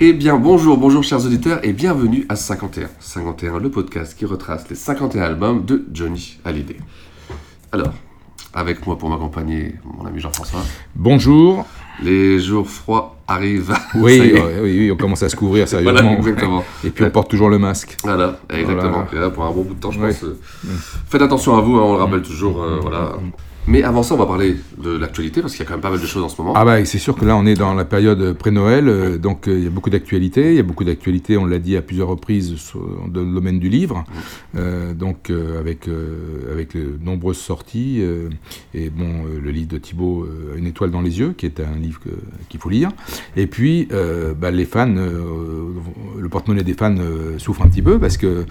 [0.00, 2.88] Eh bien bonjour, bonjour chers auditeurs et bienvenue à 51.
[2.98, 6.78] 51, le podcast qui retrace les 51 albums de Johnny Hallyday.
[7.70, 7.92] Alors,
[8.52, 10.62] avec moi pour m'accompagner, mon ami Jean-François.
[10.96, 11.64] Bonjour.
[12.02, 13.72] Les jours froids arrivent.
[13.94, 15.92] Oui, oui, oui, on commence à se couvrir sérieusement.
[15.92, 16.64] Voilà, exactement.
[16.82, 17.96] Et puis on porte toujours le masque.
[18.02, 19.04] Voilà, exactement.
[19.04, 19.08] Voilà.
[19.12, 20.24] Et là, pour un bon bout de temps, je pense.
[20.24, 20.36] Euh,
[21.08, 22.60] faites attention à vous, hein, on le rappelle toujours.
[22.64, 23.12] Euh, voilà.
[23.66, 25.90] Mais avant ça, on va parler de l'actualité, parce qu'il y a quand même pas
[25.90, 26.52] mal de choses en ce moment.
[26.54, 29.56] Ah bah c'est sûr que là, on est dans la période pré-Noël, euh, donc euh,
[29.56, 30.50] il y a beaucoup d'actualités.
[30.50, 33.58] Il y a beaucoup d'actualités, on l'a dit à plusieurs reprises, sur, dans le domaine
[33.58, 34.04] du livre.
[34.56, 35.88] Euh, donc avec,
[36.50, 38.02] avec de nombreuses sorties.
[38.74, 42.00] et bon, le livre de Thibault, Une étoile dans les yeux, qui est un livre
[42.48, 42.90] qu'il faut lire.
[43.36, 43.88] Et puis,
[44.38, 46.94] bah, les fans, le porte-monnaie des fans
[47.38, 48.44] souffre un petit peu, parce qu'il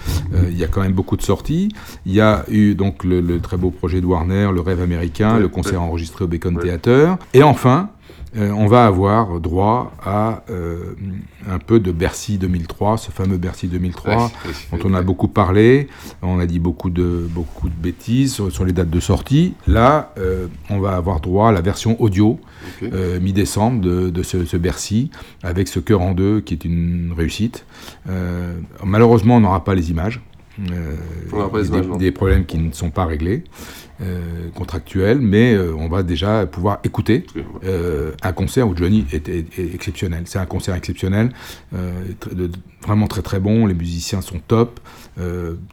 [0.49, 1.69] il y a quand même beaucoup de sorties.
[2.05, 5.02] Il y a eu donc le, le très beau projet de Warner, Le rêve américain
[5.03, 6.57] américain, le concert enregistré au Bacon.
[6.57, 7.17] Theater.
[7.33, 7.89] Et enfin,
[8.35, 10.95] euh, on va avoir droit à euh,
[11.47, 14.31] un peu de Bercy 2003, ce fameux Bercy 2003
[14.71, 15.87] dont on a beaucoup parlé.
[16.21, 19.53] On a dit beaucoup de, beaucoup de bêtises sur, sur les dates de sortie.
[19.67, 22.39] Là, euh, on va avoir droit à la version audio
[22.81, 23.19] okay.
[23.19, 25.11] mi-décembre de, de ce, ce, Bercy
[25.43, 27.65] avec ce cœur en deux qui est une réussite.
[28.83, 30.21] malheureusement, on n'aura pas les images.
[30.59, 30.95] Euh,
[31.63, 33.43] des, des, problèmes qui ne sont pas réglés,
[34.01, 37.27] euh, contractuels, mais euh, on va déjà pouvoir écouter
[37.63, 40.23] euh, un concert où Johnny est, est, est exceptionnel.
[40.25, 41.29] C'est un concert exceptionnel,
[41.71, 42.49] de,
[42.81, 44.79] vraiment très très bon, les musiciens sont top,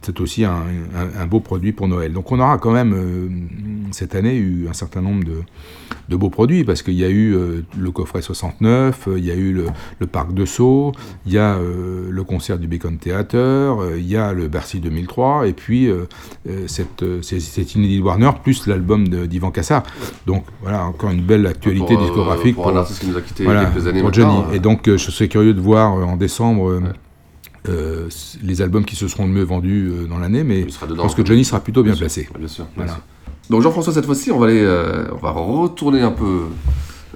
[0.03, 0.51] c'est aussi un,
[0.95, 2.13] un, un, beau produit pour Noël.
[2.13, 5.41] Donc on aura quand même cette année eu un certain nombre de,
[6.07, 7.35] de beaux produits, parce qu'il y a eu
[7.77, 9.65] le coffret 69, il y a eu le,
[9.99, 10.91] le parc de Sceaux,
[11.25, 15.53] il y a le concert du Bacon Theater, il y a le Bercy 2003, et
[15.53, 15.89] puis
[16.67, 19.83] cette, cette inédit Warner, plus l'album d'Ivan Kassar.
[20.25, 22.55] Donc voilà, encore une belle actualité pour, discographique.
[22.55, 24.43] Pour, pour, un artiste qui nous a quitté voilà, quelques années pour Johnny.
[24.53, 26.79] Et donc euh, je serais curieux de voir euh, en décembre...
[26.79, 26.89] Ouais.
[27.69, 28.09] Euh,
[28.41, 31.23] les albums qui se seront le mieux vendus euh, dans l'année, mais je pense que
[31.23, 32.23] Johnny sera plutôt bien, bien placé.
[32.23, 32.63] Sûr, bien sûr.
[32.63, 32.93] Bien voilà.
[32.93, 33.03] sûr.
[33.51, 36.43] Donc Jean-François, cette fois-ci, on va aller, euh, on va retourner un peu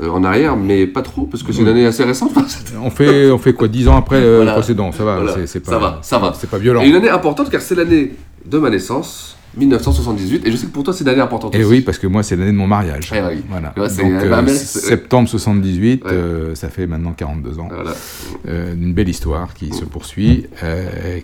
[0.01, 2.31] euh, en arrière, mais pas trop, parce que c'est une année assez récente.
[2.83, 4.51] on, fait, on fait quoi 10 ans après euh, voilà.
[4.51, 5.47] le précédent, ça va, voilà.
[5.47, 6.33] c'est pas, ça va, ça va.
[6.37, 6.81] C'est pas violent.
[6.81, 8.11] Et une année importante, car c'est l'année
[8.45, 9.34] de ma naissance.
[9.57, 11.69] 1978 et je sais que pour toi c'est l'année importante et aussi.
[11.69, 13.43] oui parce que moi c'est l'année de mon mariage eh oui.
[13.49, 16.11] voilà donc euh, septembre 78 ouais.
[16.11, 17.91] euh, ça fait maintenant 42 ans voilà.
[18.47, 20.47] euh, une belle histoire qui se poursuit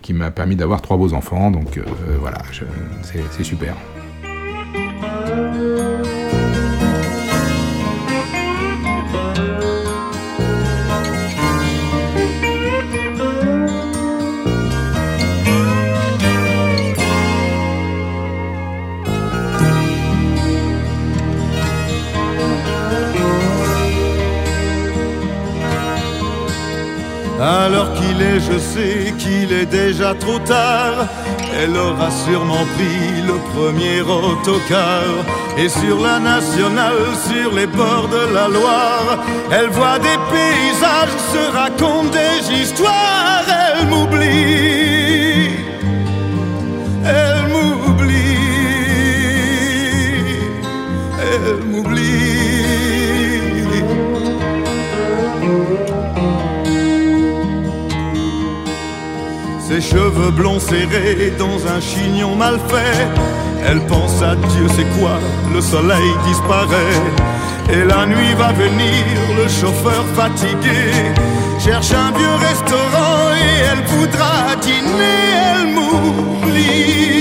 [0.02, 1.80] qui m'a permis d'avoir trois beaux enfants donc
[2.20, 2.40] voilà
[3.36, 3.76] c'est super
[28.62, 31.08] sais qu'il est déjà trop tard.
[31.60, 35.04] Elle aura sûrement pris le premier autocar.
[35.58, 39.20] Et sur la nationale, sur les bords de la Loire,
[39.52, 43.46] elle voit des paysages, se raconte des histoires.
[43.50, 44.52] Elle m'oublie.
[59.72, 63.08] Ses cheveux blonds serrés dans un chignon mal fait.
[63.66, 65.18] Elle pense à Dieu, c'est quoi
[65.54, 67.00] Le soleil disparaît.
[67.72, 69.06] Et la nuit va venir,
[69.38, 70.92] le chauffeur fatigué
[71.58, 75.38] cherche un vieux restaurant et elle voudra dîner.
[75.56, 77.12] Elle m'oublie.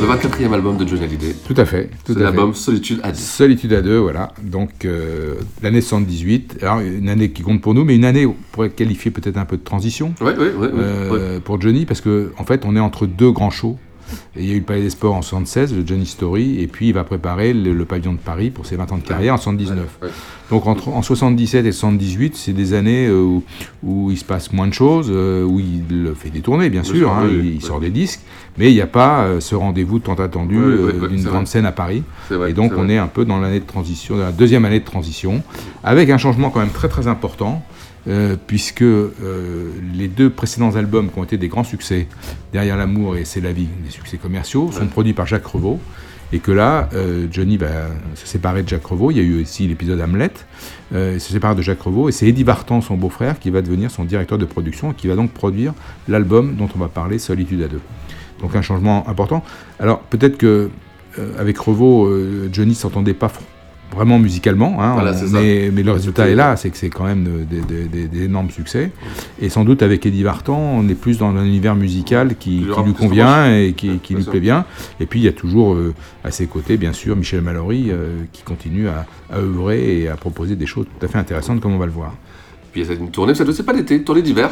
[0.00, 1.34] Le 24e album de Johnny Hallyday.
[1.46, 1.90] Tout à fait.
[2.06, 3.18] C'est l'album Solitude à deux.
[3.18, 4.32] Solitude à deux, voilà.
[4.42, 8.34] Donc euh, l'année 78, alors une année qui compte pour nous, mais une année, on
[8.52, 10.14] pourrait qualifier peut-être un peu de transition.
[10.22, 11.40] Oui, oui, oui.
[11.44, 13.78] Pour Johnny, parce qu'en en fait, on est entre deux grands shows.
[14.36, 16.66] Et il y a eu le Palais des Sports en 76, le Johnny Story, et
[16.66, 19.34] puis il va préparer le, le Pavillon de Paris pour ses 20 ans de carrière
[19.34, 19.78] en 79.
[20.02, 20.12] Ouais, ouais.
[20.50, 23.44] Donc entre, en 77 et 78, c'est des années euh, où,
[23.84, 27.10] où il se passe moins de choses, euh, où il fait des tournées bien sûr,
[27.10, 28.20] hein, il, sort des disques,
[28.58, 31.46] mais il n'y a pas euh, ce rendez-vous tant attendu d'une grande vrai.
[31.46, 32.02] scène à Paris.
[32.30, 34.80] Vrai, et donc on est un peu dans l'année de transition, dans la deuxième année
[34.80, 35.42] de transition,
[35.84, 37.62] avec un changement quand même très très important.
[38.08, 39.12] Euh, puisque euh,
[39.94, 42.06] les deux précédents albums qui ont été des grands succès,
[42.52, 45.78] Derrière l'amour et C'est la vie, des succès commerciaux, sont produits par Jacques Revaux,
[46.32, 47.68] et que là, euh, Johnny va
[48.14, 49.10] se séparer de Jacques Revaux.
[49.10, 50.32] Il y a eu aussi l'épisode Hamlet.
[50.92, 53.90] Il se sépare de Jacques Revaux et c'est Eddie Vartan, son beau-frère, qui va devenir
[53.90, 55.72] son directeur de production et qui va donc produire
[56.08, 57.80] l'album dont on va parler, Solitude à deux.
[58.40, 59.44] Donc un changement important.
[59.78, 60.70] Alors peut-être que
[61.38, 62.10] avec Revaux,
[62.52, 63.30] Johnny s'entendait pas
[63.94, 67.04] vraiment musicalement, hein, Voilà, on- mais, mais le résultat est là, c'est que c'est quand
[67.04, 68.92] même de- des- énormes succès.
[69.40, 72.92] Et sans doute avec Eddie Vartan, on est plus dans un univers musical qui, lui
[72.94, 74.30] convient et qui, lui sûr.
[74.30, 74.64] plaît bien.
[75.00, 75.94] Et puis il y a toujours euh,
[76.24, 80.16] à ses côtés, bien sûr, Michel Mallory euh, qui continue à, à œuvrer et à
[80.16, 82.14] proposer des choses tout à fait intéressantes, comme on va le voir.
[82.72, 84.50] Puis il y a une tournée, ça ne c'est pas d'été, tournée d'hiver.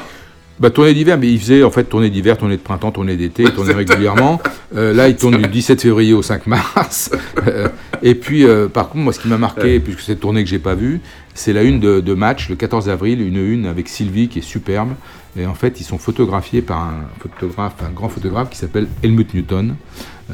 [0.60, 3.42] Bah, tournée d'hiver, mais il faisait en fait tournée d'hiver, tournée de printemps, tournée d'été,
[3.46, 4.40] il tournait régulièrement.
[4.76, 7.10] Euh, là, il tourne du 17 février au 5 mars.
[7.46, 7.68] Euh,
[8.02, 10.50] et puis, euh, par contre, moi, ce qui m'a marqué, puisque c'est une tournée que
[10.50, 11.00] j'ai pas vue,
[11.34, 14.42] c'est la une de, de match, le 14 avril, une une avec Sylvie qui est
[14.42, 14.90] superbe.
[15.38, 19.32] Et en fait, ils sont photographiés par un photographe, un grand photographe qui s'appelle Helmut
[19.34, 19.76] Newton.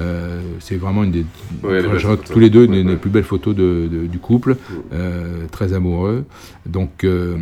[0.00, 1.24] Euh, c'est vraiment une des,
[1.62, 2.30] Ouais, je photos.
[2.30, 4.56] tous les deux, une Ouais, des plus belles photos de- de- du couple,
[4.92, 6.24] euh, très amoureux.
[6.66, 7.36] Donc euh,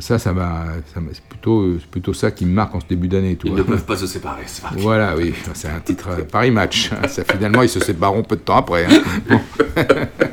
[0.00, 0.64] ça, ça m'a,
[1.12, 3.36] c'est plutôt, c'est plutôt ça qui me marque en ce début d'année.
[3.44, 4.80] Ils ne peuvent pas se séparer, c'est marqué.
[4.82, 6.90] Voilà, oui, c'est un titre Paris Match.
[7.08, 8.86] Ça, finalement, ils se sépareront peu de temps après.
[8.86, 9.02] hein.
[9.28, 9.40] Bon.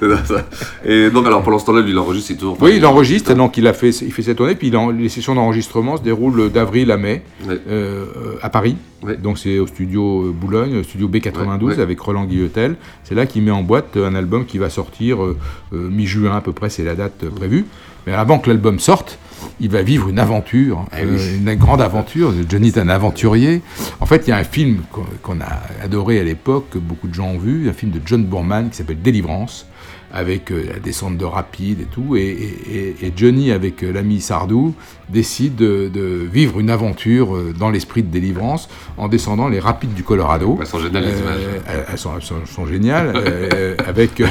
[0.84, 2.56] Et donc, alors, pendant ce temps-là, lui, il enregistre, tourne.
[2.60, 5.08] Oui, il enregistre, donc il, a fait, il fait cette tournée, puis il en- les
[5.08, 7.58] sessions d'enregistrement se déroulent d'avril à mai Ouais.
[7.68, 8.06] euh,
[8.42, 8.76] à Paris.
[9.02, 9.16] Ouais.
[9.16, 12.76] Donc c'est au studio euh, Boulogne, au studio B92 Ouais, avec Roland Guillotel.
[13.04, 15.38] C'est là qu'il met en boîte un album qui va sortir euh,
[15.72, 17.64] euh, mi-juin à peu près, c'est la date euh, prévue.
[18.06, 19.18] Mais avant que l'album sorte,
[19.58, 21.36] il va vivre une aventure, Eh euh, oui.
[21.38, 22.32] une grande aventure.
[22.48, 23.62] Johnny est un aventurier.
[24.00, 27.08] En fait, il y a un film qu'on qu'on a adoré à l'époque, que beaucoup
[27.08, 29.66] de gens ont vu, un film de John Boorman qui s'appelle Délivrance,
[30.12, 32.16] avec euh, la descente de rapide et tout.
[32.16, 34.74] Et, et- et- et Johnny, avec euh, l'ami Sardou,
[35.08, 39.94] décide de, de vivre une aventure euh, dans l'esprit de délivrance en descendant les rapides
[39.94, 40.58] du Colorado.
[40.60, 41.40] Elles sont géniales, les images.
[41.68, 43.12] elles, elles sont, elles sont- sont géniales.
[43.16, 44.26] euh, avec, euh,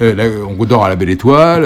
[0.14, 0.24] là,
[0.58, 1.64] on dort à la belle étoile,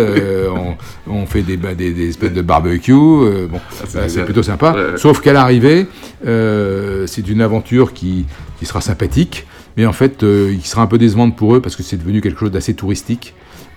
[0.54, 0.76] on,
[1.12, 2.92] on fait des, ba- des, des espèces de barbecue.
[2.92, 4.24] bon, Ah, c'est génial.
[4.26, 4.72] plutôt sympa.
[4.72, 4.96] Ouais.
[4.98, 5.86] Sauf qu'à l'arrivée,
[6.24, 8.26] c'est une aventure qui,
[8.58, 9.46] qui sera sympathique,
[9.76, 12.20] mais en fait, euh, qui sera un peu décevante pour eux parce que c'est devenu
[12.20, 13.34] quelque chose d'assez touristique.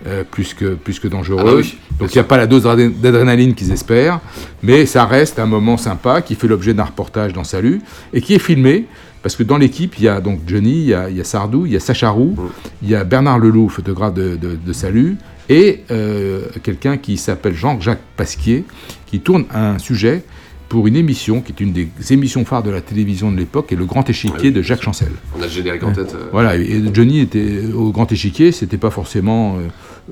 [0.08, 1.40] euh, plus, que, plus que dangereux.
[1.42, 4.20] Ah bah oui, Donc il n'y a pas la dose d'adré- d'adrénaline qu'ils espèrent,
[4.62, 7.82] mais ça reste un moment sympa qui fait l'objet d'un reportage dans Salut
[8.14, 8.86] et qui est filmé.
[9.24, 11.24] Parce que dans l'équipe, il y a donc Johnny, il y a, il y a
[11.24, 12.36] Sardou, il y a Sacha Roux,
[12.84, 15.16] il y a Bernard Leloup, photographe de, de- de Salut,
[15.50, 18.66] et euh, quelqu'un qui s'appelle Jean-Jacques Pasquier,
[19.08, 20.24] qui tourne un sujet
[20.70, 23.76] pour une émission qui est une des émissions phares de la télévision de l'époque, et
[23.76, 25.12] le Grand Échiquier Ah oui, de Jacques Chancel.
[25.38, 26.14] On a le générique en tête.
[26.16, 29.58] euh, Voilà, et Johnny était au Grand Échiquier, c'était pas forcément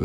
[0.00, 0.04] euh,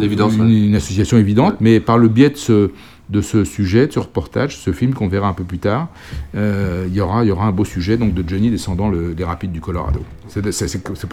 [0.00, 0.02] euh,
[0.48, 2.70] une association évidente, mais par le biais de ce,
[3.12, 5.88] de ce sujet, de ce reportage, ce film qu'on verra un peu plus tard,
[6.34, 9.14] euh, il y aura, il y aura un beau sujet donc de Johnny descendant le-
[9.16, 10.00] les rapides du Colorado.
[10.28, 11.06] C'est c'est- c'est- c'est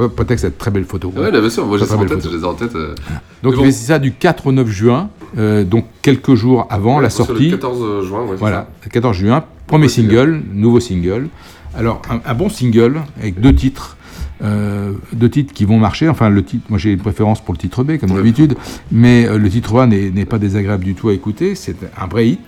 [0.46, 1.14] à de très belles photos.
[1.14, 2.46] Ouais, bien sûr, moi j'ai ça en belle tête, photo.
[2.46, 2.76] en tête.
[2.76, 2.96] euh,
[3.44, 6.98] Donc mais il fait ça du 4 au 9 juin, euh, donc quelques jours avant
[6.98, 7.50] ouais, la sortie.
[7.50, 10.10] Le 14 juin, ouais, c'est Voilà, le 14 juin, premier single.
[10.36, 11.28] single, nouveau single.
[11.76, 13.98] Alors, un, un bon single avec deux titres,
[14.42, 16.08] euh, deux titres qui vont marcher.
[16.10, 18.18] Enfin, le titre, moi j'ai une préférence pour le titre B, comme Ouais.
[18.18, 18.56] d'habitude,
[18.92, 21.56] mais euh, le titre A n'est pas désagréable du tout à écouter.
[21.56, 22.40] C'est un vrai hit.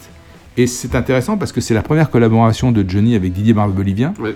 [0.58, 4.14] Et c'est intéressant parce que c'est la première collaboration de Johnny avec Didier Barbelivien.
[4.20, 4.36] Ouais.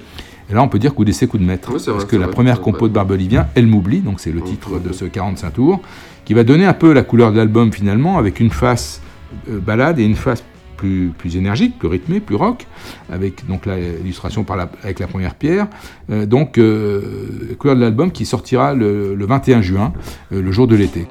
[0.50, 1.72] Et là, on peut dire coup d'essai, coup de maître.
[1.72, 4.80] Vrai, parce que la vrai, première compo de Barbelivien, Elle m'oublie, donc c'est le titre
[4.80, 5.82] de ce 45 tours,
[6.24, 9.02] qui va donner un peu la couleur de l'album finalement, avec une face
[9.50, 10.44] euh, balade et une face
[10.76, 12.68] plus, plus énergique, plus rythmée, plus rock,
[13.12, 14.46] avec donc l'illustration
[14.84, 15.68] avec la première pierre.
[16.10, 19.94] Euh, donc, euh, couleur de l'album qui sortira le, le 21 juin,
[20.32, 21.08] euh, le jour de l'été.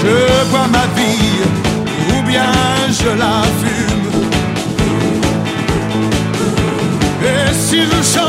[0.00, 1.42] Je bois ma vie
[2.10, 2.52] ou bien
[2.88, 3.98] je la fume.
[7.22, 8.27] Et si je chante,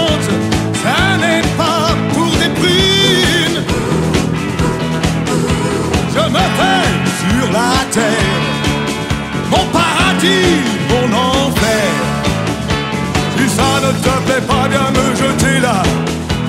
[13.93, 15.81] ne te plaît pas, bien me jeter la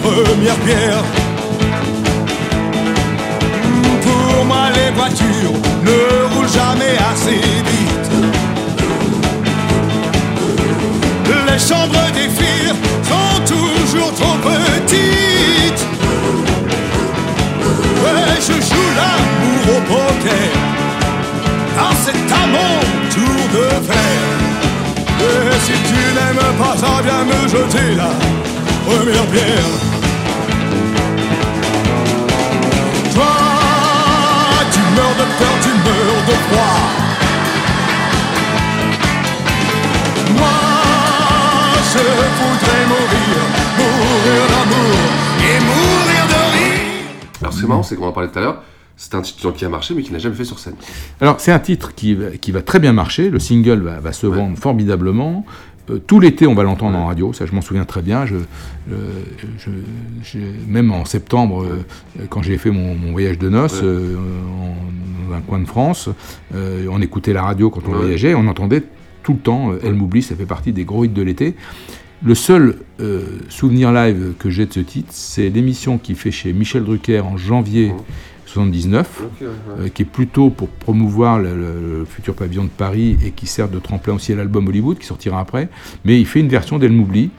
[0.02, 1.04] première pierre.
[4.02, 8.11] Pour moi, les voitures ne roulent jamais assez vite.
[11.47, 12.75] Les chambres des filles
[13.11, 15.85] sont toujours trop petites.
[18.02, 20.52] Ouais, je joue l'amour au poker.
[21.76, 22.80] Dans cet amour
[23.11, 24.39] tour de.
[25.40, 28.11] Si tu n'aimes pas ça, viens me jeter la
[28.85, 29.70] première pierre.
[33.14, 33.37] Toi,
[34.70, 36.80] tu meurs de peur, tu meurs de froid.
[40.38, 40.61] Moi,
[41.92, 42.04] je
[42.38, 43.40] voudrais mourir,
[43.78, 44.99] mourir d'amour
[45.49, 46.80] et mourir de rire.
[47.40, 48.62] Alors c'est marrant, c'est qu'on en parlait tout à l'heure.
[49.02, 50.75] C'est un titre qui a marché, mais qui n'a jamais fait sur scène.
[51.23, 53.30] Alors, c'est un titre qui, va- qui va très bien marcher.
[53.30, 55.47] Le single va, va se vendre formidablement.
[55.88, 57.33] Euh, tout l'été, on va l'entendre en radio.
[57.33, 58.26] Ça, je m'en souviens très bien.
[58.26, 58.37] Je,
[59.59, 59.71] je-
[60.23, 63.88] j'ai- même en septembre, euh, quand j'ai fait mon, mon voyage de noces Ouais.
[63.88, 64.16] euh,
[64.61, 66.11] en- dans un coin de France,
[66.54, 68.35] on écoutait la radio quand on voyageait.
[68.35, 68.83] On entendait
[69.23, 70.23] tout le temps Elle m'oublie.
[70.23, 71.54] Ça fait partie des gros hits de l'été.
[72.23, 72.76] Le seul
[73.49, 77.38] souvenir live que j'ai de ce titre, c'est l'émission qu'il fait chez Michel Drucker en
[77.38, 77.92] janvier
[78.54, 79.52] 79, Ok, ouais, ouais.
[79.87, 83.47] euh, qui est plutôt pour promouvoir le, le- le futur pavillon de Paris et qui
[83.47, 85.69] sert de tremplin aussi à l'album Hollywood qui sortira après.
[86.04, 87.30] Mais il fait une version d'Elle m'oublie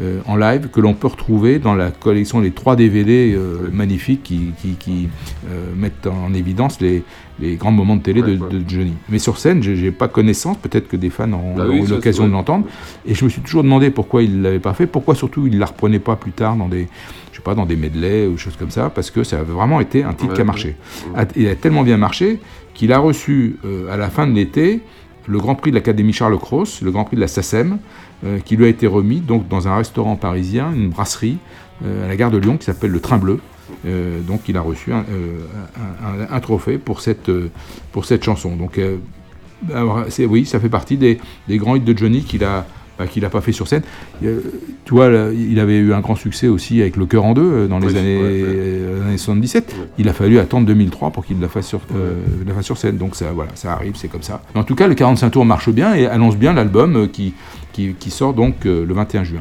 [0.00, 4.22] euh, en live que l'on peut retrouver dans la collection les trois DVD euh, magnifiques
[4.22, 5.08] qui, qui- qui,
[5.50, 7.02] euh, mettent en évidence les,
[7.38, 8.94] les grands moments de télé de, de Johnny.
[9.10, 11.86] Mais sur scène, je n'ai pas connaissance, peut-être que des fans auront, Bah oui, eu
[11.86, 12.66] l'occasion de l'entendre.
[13.06, 15.54] Et je me suis toujours demandé pourquoi il ne l'avait pas fait, pourquoi surtout il
[15.54, 16.88] ne la reprenait pas plus tard dans des,
[17.32, 19.42] je sais pas, dans des medleys ou des choses comme ça, parce que ça a
[19.42, 20.76] vraiment été un titre Ouais, qui a marché.
[21.36, 22.40] Il a tellement bien marché
[22.72, 23.56] qu'il a reçu
[23.90, 24.80] à la fin de l'été
[25.26, 27.78] le Grand Prix de l'Académie Charles Cros, le Grand Prix de la SACEM,
[28.44, 31.38] qui lui a été remis donc dans un restaurant parisien, une brasserie
[31.84, 33.38] euh, à la gare de Lyon qui s'appelle le Train Bleu.
[33.86, 35.38] Euh, donc il a reçu un, euh,
[36.02, 37.50] un- un- un trophée pour cette, euh,
[37.92, 38.56] pour cette chanson.
[38.56, 38.96] Donc euh,
[40.28, 42.66] oui, ça fait partie des, des grands hits de Johnny qu'il a
[42.98, 43.80] bah, qu'il n'a pas fait sur scène.
[44.22, 44.40] Euh,
[44.84, 47.40] tu vois, là, il avait eu un grand succès aussi avec Le Cœur en deux
[47.42, 48.42] euh, dans les Oui, années, ouais, ouais.
[48.44, 49.74] euh, années 77.
[49.96, 52.98] Il a fallu attendre 2003 pour qu'il la fasse sur, euh, la fasse sur scène.
[52.98, 54.42] Donc ça, voilà, ça arrive, c'est comme ça.
[54.54, 57.32] Mais en tout cas, le 45 tours marche bien et annonce bien l'album euh, qui,
[57.88, 59.40] qui, qui sort donc euh, le 21 juin.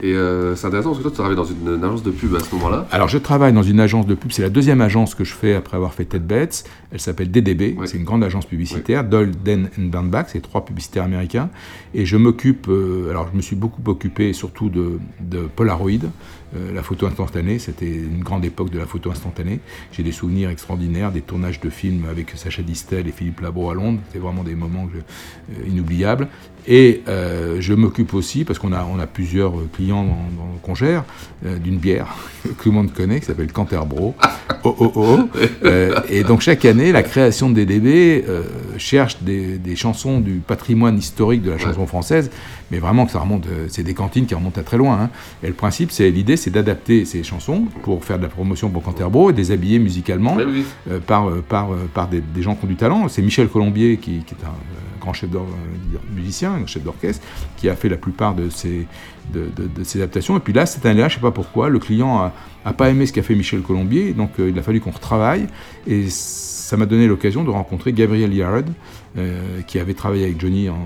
[0.00, 2.32] Et euh, c'est intéressant parce que toi, tu travailles dans une, une agence de pub
[2.36, 2.86] à ce moment-là.
[2.92, 4.30] Alors, je travaille dans une agence de pub.
[4.30, 6.62] C'est la deuxième agence que je fais après avoir fait Ted Bates.
[6.92, 7.76] Elle s'appelle DDB.
[7.86, 9.02] C'est une grande agence publicitaire.
[9.02, 10.26] Doyle, Den and Bernbach.
[10.28, 11.50] C'est trois publicitaires américains.
[11.94, 12.68] Et je m'occupe.
[12.68, 15.90] euh, alors, je me suis beaucoup occupé surtout de, de Polaroid.
[16.56, 19.58] Euh, la photo instantanée, c'était une grande époque de la photo instantanée.
[19.90, 23.74] J'ai des souvenirs extraordinaires, des tournages de films avec Sacha Distel et Philippe Labro à
[23.74, 23.98] Londres.
[24.06, 26.28] C'était vraiment des moments que je- inoubliables.
[26.70, 30.06] Et euh, je m'occupe aussi, parce qu'on a, on a plusieurs euh, clients
[30.62, 31.02] qu'on gère,
[31.46, 34.14] euh, d'une bière que tout le monde connaît, qui s'appelle Canterbro.
[34.64, 35.18] Oh, oh, oh.
[35.64, 38.24] Euh, et donc chaque année, la création de DDB
[38.76, 42.28] cherche des, des chansons du patrimoine historique de la chanson française,
[42.72, 45.00] mais vraiment que ça remonte, c'est des cantines qui remontent à très loin.
[45.00, 45.10] hein.
[45.44, 48.82] Et le principe, c'est l'idée, c'est d'adapter ces chansons pour faire de la promotion pour
[48.82, 50.96] Canterbro et de les habiller musicalement Oui, oui.
[51.06, 53.06] par, par, par des, des gens qui ont du talent.
[53.08, 54.52] C'est Michel Colombier, qui, qui est un
[55.12, 55.38] chef euh,
[56.14, 58.86] musicien, un chef d'orchestre, qui a fait la plupart de ces
[59.96, 60.36] adaptations.
[60.36, 62.32] Et puis là, cette année-là, je ne sais pas pourquoi, le client a,
[62.64, 65.46] a pas aimé ce qu'a fait Michel Colombier, donc euh, il a fallu qu'on retravaille.
[65.86, 68.68] Et ça m'a donné l'occasion de rencontrer Gabriel Yared,
[69.16, 70.78] euh, qui avait travaillé avec Johnny en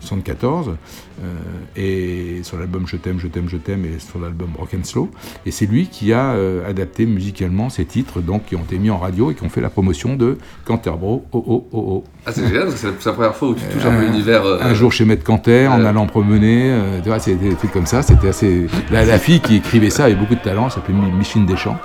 [0.00, 1.34] 74, euh,
[1.76, 5.10] et sur l'album Je t'aime, je t'aime, je t'aime, et sur l'album Rock and Slow.
[5.46, 8.90] Et c'est lui qui a euh, adapté musicalement ces titres, donc qui ont été mis
[8.90, 12.04] en radio et qui ont fait la promotion de Canterbro, oh oh oh oh.
[12.26, 14.04] Ah, c'est génial, parce que c'est la, c'est première fois où tu touches un peu
[14.04, 14.44] l'univers.
[14.44, 17.72] euh, Un jour chez Maître Canter, en allant promener, euh, tu vois, c'était des trucs
[17.72, 18.66] comme ça, c'était assez...
[18.90, 21.78] La, la fille qui écrivait ça avait beaucoup de talent, elle s'appelait Mi- Micheline Deschamps,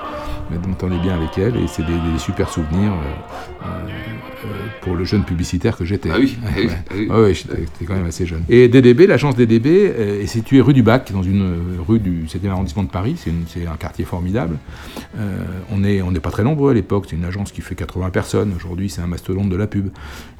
[0.52, 4.48] je m'entendais bien avec elle, et c'est des, des super souvenirs euh, euh,
[4.82, 6.10] pour le jeune publicitaire que j'étais.
[6.12, 6.72] Ah oui, ah oui, Ouais.
[6.90, 7.08] ah oui.
[7.10, 8.44] Ouais, ouais, j'étais quand même assez jeune.
[8.50, 12.50] Et DDB, l'agence DDB, euh, située rue du Bac, dans une euh, rue du 7e
[12.50, 14.58] arrondissement de Paris, c'est un quartier formidable.
[15.18, 18.10] Euh, on n'est on pas très nombreux à l'époque, c'est une agence qui fait 80
[18.10, 19.88] personnes, aujourd'hui c'est un mastodonte de la pub.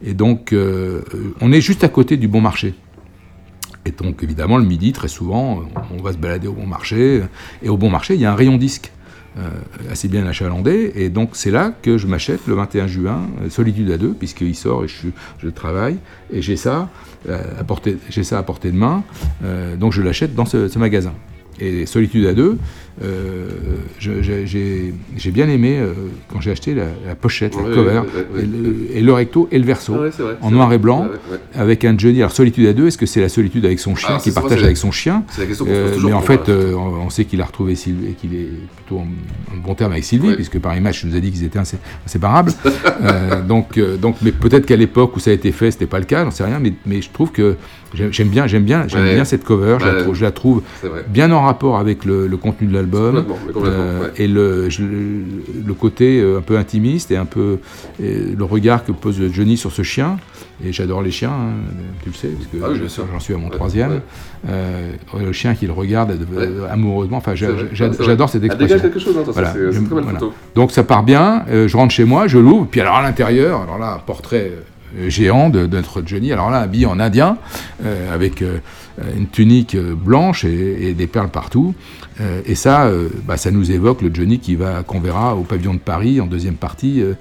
[0.04, 1.04] Et donc, euh,
[1.40, 2.74] on est juste à côté du bon marché.
[3.86, 5.64] Et donc, évidemment, le midi, très souvent,
[5.98, 7.22] on va se balader au bon marché.
[7.62, 8.92] Et au bon marché, il y a un rayon disque
[9.90, 10.92] assez bien achalandé.
[10.96, 14.56] Et donc, c'est là que je m'achète le 21 juin euh, Solitude à deux, puisqu'il
[14.56, 15.08] sort et je,
[15.42, 15.98] je travaille.
[16.32, 16.90] Et j'ai ça,
[17.30, 19.04] euh, à portée- j'ai ça à portée de main.
[19.44, 21.14] Euh, donc, je l'achète dans ce, magasin.
[21.60, 22.58] Et Solitude à deux, euh,
[24.46, 25.94] j'ai- j'ai bien aimé euh,
[26.32, 28.44] quand j'ai acheté la, la pochette, Ouais, le cover, ouais,
[28.94, 31.38] et, le, recto et le verso, Ah vrai, en noir et blanc, ouais.
[31.56, 32.20] avec un Johnny.
[32.20, 34.64] Alors Solitude à deux, est-ce que c'est la solitude avec son chien qu'il ça, partage
[34.64, 36.74] avec son chien c'est la question qu'on se pose Euh, toujours Mais en fait, euh,
[36.76, 39.08] on, sait qu'il a retrouvé Sylvie et qu'il est plutôt en,
[39.54, 41.78] en bon terme avec Sylvie, puisque par image, il nous a dit qu'ils étaient insé-
[42.06, 42.52] inséparables.
[43.04, 46.00] Euh, donc, euh, donc, mais peut-être qu'à l'époque où ça a été fait, c'était pas
[46.00, 46.60] le cas, j'en sais rien.
[46.60, 47.56] Mais, mais je trouve que
[47.94, 49.16] j'aime bien, j'aime bien, j'aime Ouais.
[49.16, 49.78] bien cette cover.
[49.82, 50.32] Je, la, trouve- je la
[51.10, 54.12] bien en rapport avec le, le contenu de l'album Complètement, ouais.
[54.18, 57.60] et le, je- le côté euh, un peu intimiste et un peu
[58.02, 60.18] et le regard que pose Johnny sur ce chien.
[60.66, 61.54] Et j'adore les chiens, hein,
[62.04, 62.80] tu le sais, parce que Ah oui,
[63.12, 63.92] j'en suis à mon Ouais, troisième.
[63.92, 64.02] ouais.
[64.50, 67.18] Euh, le chien qui le regarde euh, amoureusement.
[67.18, 68.80] Enfin, j'adore cette expression.
[68.80, 70.34] quelque chose, hein, c'est- J'aime- très belle photo.
[70.56, 71.44] Donc ça part bien.
[71.50, 72.68] euh, je rentre chez moi, je l'ouvre.
[72.70, 74.52] Puis alors à l'intérieur, alors là, un portrait
[75.00, 76.32] euh, géant de, de notre Johnny.
[76.32, 77.38] Alors là, habillé en indien,
[77.84, 78.60] euh, avec euh,
[79.18, 81.74] une tunique euh, blanche et, et des perles partout.
[82.22, 85.42] Euh, et ça, euh, bah, ça nous évoque le Johnny qui va qu'on verra au
[85.42, 87.14] pavillon de Paris en deuxième partie euh,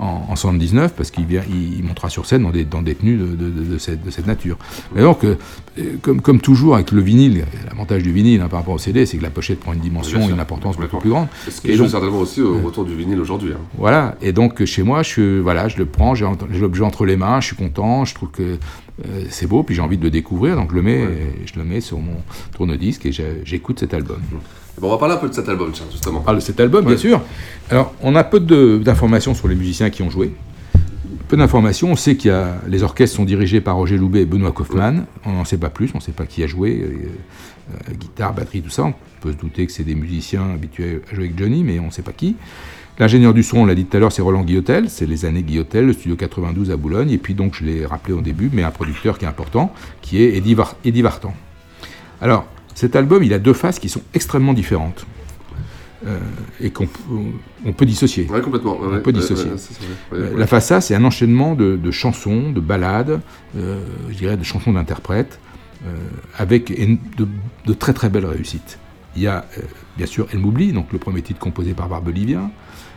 [0.00, 2.94] en, en 79, parce qu'il vient, il, il montera sur scène dans des, dans des
[2.94, 4.56] tenues de, de- de- de cette, de cette nature.
[4.94, 5.36] Mais donc, euh,
[5.78, 9.06] euh, comme, comme toujours avec le vinyle, l'avantage du vinyle hein, par rapport au CD,
[9.06, 11.28] c'est que la pochette prend une dimension, sûr, une importance beaucoup plus grande.
[11.48, 13.52] Ce qui Et joue certainement aussi au retour du vinyle aujourd'hui.
[13.52, 13.60] hein.
[13.78, 16.26] voilà, et donc chez moi, je, voilà, je le prends, j'ai
[16.60, 18.42] l'objet entre les mains, je suis content, je trouve que
[19.06, 21.04] euh, c'est beau, puis j'ai envie de le découvrir, donc je le mets,
[21.46, 22.16] je le mets sur mon
[22.56, 23.12] tourne-disque et
[23.44, 24.20] j'écoute cet album.
[24.78, 26.20] Bon, on va parler un peu de cet album, tiens, justement.
[26.20, 26.92] Parle de cet album, Ouais.
[26.92, 27.20] bien sûr.
[27.70, 28.40] Alors, on a peu
[28.82, 30.32] d'informations sur les musiciens qui ont joué.
[31.28, 31.92] Peu d'informations.
[31.92, 35.04] On sait a les orchestres sont dirigés par Roger Loubet et Benoît Kaufmann.
[35.26, 35.90] On n'en sait pas plus.
[35.94, 36.88] On ne sait pas qui a joué, euh,
[37.90, 38.84] euh, guitare, batterie, tout ça.
[38.84, 41.86] On peut se douter que c'est des musiciens habitués à jouer avec Johnny, mais on
[41.86, 42.36] ne sait pas qui.
[42.98, 44.90] L'ingénieur du son, on l'a dit tout à l'heure, c'est Roland Guillotel.
[44.90, 47.10] C'est les années Guillotel, le studio 92 à Boulogne.
[47.10, 49.72] Et puis donc, je l'ai rappelé au début, mais un producteur qui est important,
[50.02, 51.32] qui est Eddie, Var- Eddie Vartan.
[52.20, 55.06] Alors, cet album, il a deux faces qui sont extrêmement différentes.
[56.06, 56.18] Euh,
[56.62, 56.98] et qu'on peut-
[57.66, 58.26] on peut dissocier.
[58.30, 58.80] Ouais, complètement.
[58.80, 59.50] ouais, on peut dissocier.
[60.12, 60.30] ouais.
[60.34, 63.20] La face A, c'est un enchaînement de, de chansons, de ballades,
[63.54, 65.38] euh, je dirais de chansons d'interprètes,
[65.86, 65.94] euh,
[66.38, 66.72] avec
[67.18, 67.28] de,
[67.66, 68.78] de très très belles réussites.
[69.14, 69.44] Il y a
[69.98, 72.50] bien sûr Elle m'oublie, donc le premier titre composé par Barbelivien,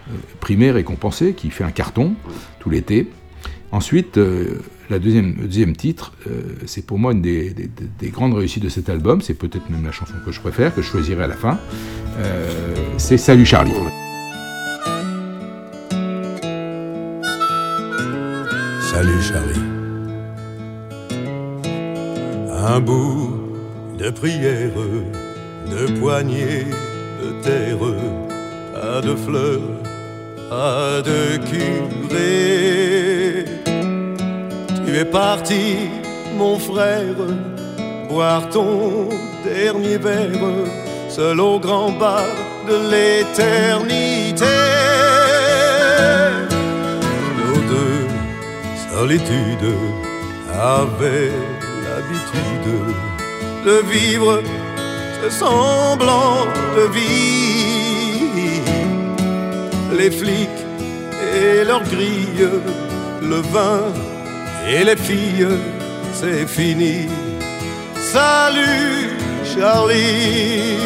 [0.10, 2.14] euh, primé, récompensé, qui fait un carton
[2.60, 3.10] tout l'été.
[3.78, 4.60] Ensuite, euh,
[4.92, 8.36] la deuxième, le deuxième titre, euh, c'est pour moi une des, des- des- des grandes
[8.36, 11.24] réussites de cet album, c'est peut-être même la chanson que je préfère, que je choisirai
[11.24, 11.58] à la fin,
[12.20, 12.48] Euh,
[13.00, 13.72] c'est Salut Charlie.
[18.92, 19.66] Salut Charlie.
[22.70, 23.32] Un bout
[23.98, 24.72] de prière,
[25.72, 26.66] de poignée
[27.22, 27.78] de terre,
[28.74, 29.70] pas de fleurs,
[30.50, 33.03] pas de curé.
[34.94, 35.90] Tu es parti,
[36.38, 37.16] mon frère,
[38.08, 39.10] boire ton
[39.44, 40.30] dernier verre,
[41.10, 42.28] seul au grand bar
[42.70, 44.46] de l'éternité.
[47.40, 48.06] Nos deux
[48.92, 49.76] solitudes
[50.54, 51.40] avaient
[51.86, 52.94] l'habitude
[53.66, 54.44] de vivre
[55.24, 56.46] ce semblant
[56.78, 58.62] de vie.
[59.98, 60.62] Les flics
[61.36, 62.52] et leurs grilles,
[63.24, 63.82] le vin
[64.68, 65.48] et les filles,
[66.14, 67.08] c'est fini.
[67.96, 69.10] Salut
[69.44, 70.78] Charlie,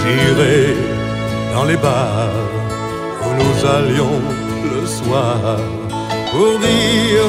[0.00, 0.76] j'irai
[1.54, 2.48] dans les bars
[3.24, 4.20] où nous allions
[4.74, 5.58] le soir
[6.32, 7.28] pour dire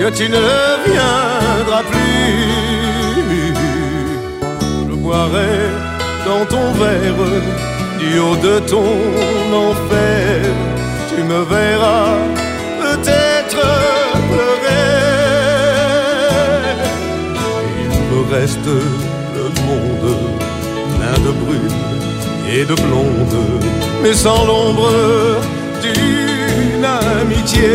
[0.00, 0.44] que tu ne
[0.90, 3.54] viendras plus.
[4.88, 5.56] Je boirai
[6.26, 7.24] dans ton verre
[7.98, 8.92] du haut de ton
[9.66, 10.40] enfer.
[11.10, 12.16] Tu me verras
[12.80, 13.27] peut-être
[17.80, 20.16] Il me reste le monde
[20.96, 21.82] plein de brume
[22.50, 23.38] et de blonde,
[24.02, 24.90] mais sans l'ombre
[25.82, 27.68] d'une amitié.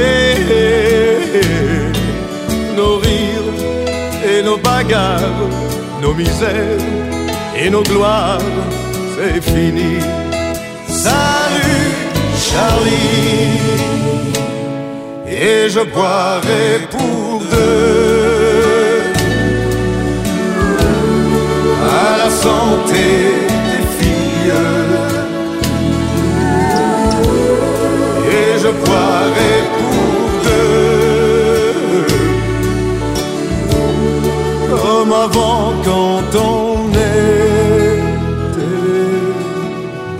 [2.77, 3.53] Nos rires
[4.29, 5.49] et nos bagarres,
[6.01, 6.79] nos misères
[7.55, 8.39] et nos gloires,
[9.15, 9.99] c'est fini.
[10.87, 11.91] Salut
[12.37, 13.92] Charlie,
[15.35, 19.01] et je boirai pour deux
[21.81, 23.05] à la santé
[23.67, 24.53] des filles.
[28.37, 30.73] Et je boirai pour deux
[34.69, 37.49] comme avant quand on était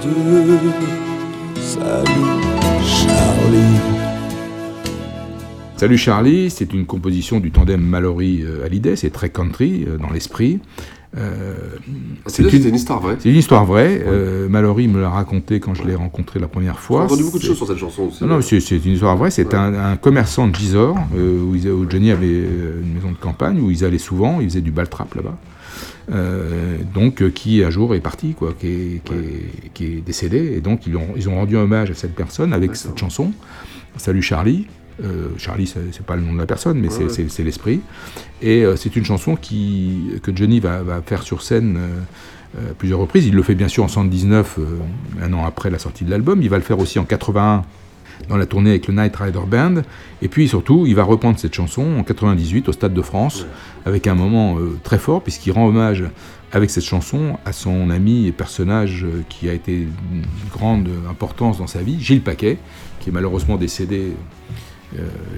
[0.03, 0.92] deux.
[5.83, 10.11] Salut Charlie, c'est une composition du tandem Mallory euh, Hallyday, c'est très country euh, dans
[10.11, 10.61] l'esprit.
[11.17, 11.55] Euh,
[12.25, 13.17] c'est une, histoire vraie.
[13.19, 14.01] C'est une histoire vraie.
[14.07, 16.99] Euh, Mallory me l'a raconté quand je l'ai rencontré la première fois.
[16.99, 18.23] J'ai entendu beaucoup de choses sur cette chanson aussi.
[18.23, 19.29] Non, non c'est une histoire vraie.
[19.29, 23.69] C'est un, commerçant de Gisors, euh, où, où, Johnny avait une maison de campagne, où
[23.69, 25.35] ils allaient souvent, ils faisaient du baltrap là-bas.
[26.93, 30.61] Donc qui un jour est parti, quoi, qui est, qui, est, qui est, décédé, et
[30.61, 33.33] donc ils ont, ils ont rendu hommage à cette personne avec cette chanson,
[33.97, 34.65] Salut Charlie,
[35.03, 37.81] euh, Charlie, c'est pas le nom de la personne, mais c'est l'esprit.
[38.41, 43.25] Et euh, c'est une chanson qui, que Johnny va, faire sur scène euh, plusieurs reprises.
[43.25, 44.59] Il le fait bien sûr en 79,
[45.21, 46.41] un an après la sortie de l'album.
[46.41, 47.63] Il va le faire aussi en 81
[48.29, 49.81] dans la tournée avec le Night Rider Band.
[50.21, 53.45] Et puis surtout, il va reprendre cette chanson en 98 au Stade de France,
[53.85, 56.05] avec un moment très fort, puisqu'il rend hommage
[56.53, 61.67] avec cette chanson à son ami et personnage qui a été une grande importance dans
[61.67, 62.59] sa vie, Gilles Paquet,
[63.03, 64.13] qui est malheureusement décédé euh,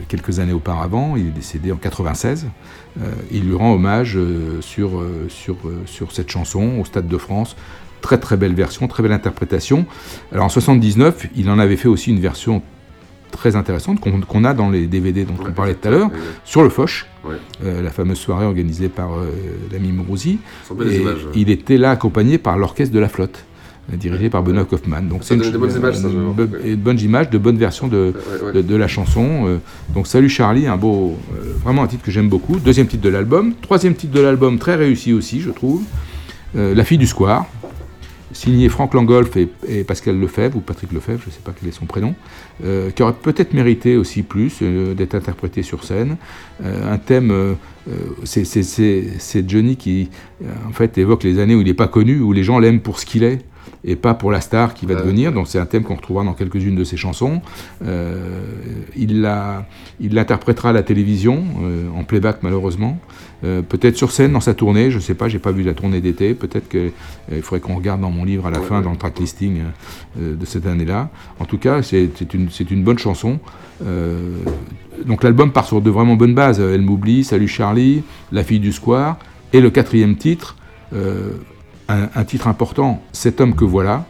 [0.08, 2.48] quelques années auparavant, il est décédé en 96.
[3.02, 7.56] Euh, il lui rend hommage euh, sur, sur, sur cette chanson au Stade de France.
[8.02, 9.86] Très très belle version, très belle interprétation.
[10.32, 12.62] Alors en 79, il en avait fait aussi une version
[13.32, 16.10] très intéressante qu'on a dans les DVD dont on parlait tout à l'heure,
[16.46, 17.06] sur le Foch,
[17.62, 19.10] la fameuse soirée organisée par
[19.72, 20.40] l'ami Mourouzi.
[21.34, 23.44] Il était là accompagné par l'orchestre de la flotte
[23.94, 25.08] dirigé par Benoît Kaufmann.
[25.08, 28.14] Donc c'est une, de bonnes images, ça, de bonnes images, de bonnes versions de,
[28.54, 29.48] de, la chanson.
[29.48, 29.58] Euh.
[29.94, 32.58] donc Salut Charlie, un beau, euh, vraiment un titre que j'aime beaucoup.
[32.58, 35.84] Deuxième titre de l'album, troisième titre de l'album, très réussi aussi, je trouve.
[36.56, 37.46] Euh, la fille du square,
[38.32, 41.72] signé Franck Langolf et, Pascal Lefebvre, ou Patrick Lefebvre, je ne sais pas quel est
[41.72, 42.16] son prénom,
[42.96, 46.18] qui aurait peut-être mérité aussi plus d'être interprété sur scène.
[46.62, 47.56] un thème,
[48.26, 50.10] c'est Johnny qui
[50.68, 53.00] en fait évoque les années où il n'est pas connu, où les gens l'aiment pour
[53.00, 53.40] ce qu'il est
[53.86, 55.32] et pas pour la star qui va devenir.
[55.32, 57.42] Donc c'est un thème qu'on retrouvera dans quelques-unes de ses chansons.
[57.86, 58.42] Euh,
[58.96, 59.22] il
[60.14, 63.00] l'interprétera à la télévision, euh, en playback malheureusement.
[63.44, 65.74] Euh, peut-être sur scène dans sa tournée, je ne sais pas, j'ai pas vu la
[65.74, 66.34] tournée d'été.
[66.34, 66.92] Peut-être qu'il
[67.42, 69.62] faudrait qu'on regarde dans mon livre à la fin, dans le track listing
[70.18, 71.10] de cette année-là.
[71.40, 73.40] En tout cas, c'est une, une, bonne chanson.
[75.06, 76.60] donc l'album part sur de vraiment bonnes bases.
[76.60, 79.18] Elle m'oublie, Salut Charlie, La fille du square.
[79.54, 80.56] Et le quatrième titre,
[81.88, 84.06] un, titre important, Cet homme que voilà.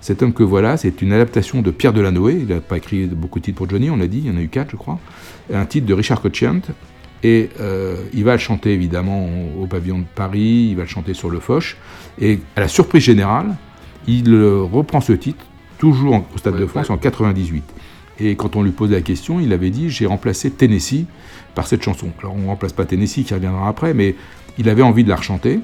[0.00, 2.38] Cet homme que voilà, c'est une adaptation de Pierre Delanoë.
[2.40, 4.36] Il n'a pas écrit beaucoup de titres pour Johnny, on l'a dit, il y en
[4.36, 4.98] a eu quatre, je crois.
[5.52, 6.60] Un titre de Richard Cochiant.
[7.22, 9.28] Et euh, il va le chanter évidemment
[9.60, 11.76] au, pavillon de Paris, il va le chanter sur le Foch.
[12.18, 13.56] Et à la surprise générale,
[14.06, 14.34] il
[14.72, 15.44] reprend ce titre,
[15.78, 17.62] toujours au Stade de France, en 98.
[18.20, 21.04] Et quand on lui pose la question, il avait dit J'ai remplacé Tennessee
[21.54, 22.08] par cette chanson.
[22.20, 24.14] Alors on ne remplace pas Tennessee qui reviendra après, mais
[24.58, 25.60] il avait envie de la rechanter.